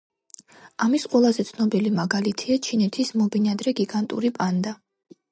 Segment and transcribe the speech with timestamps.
[0.83, 4.73] ამის ყველაზე ცნობილი მაგალითია ჩინეთის მობინადრე გიგანტური პანდა.